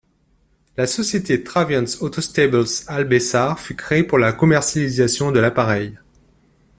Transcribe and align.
La 0.77 0.87
société 0.87 1.43
Triavions 1.43 1.85
Autostables 2.01 2.65
Albessard 2.87 3.59
fut 3.59 3.75
créée 3.75 4.01
pour 4.03 4.17
la 4.17 4.33
commercialisation 4.33 5.31
de 5.31 5.39
l'appareil. 5.39 5.95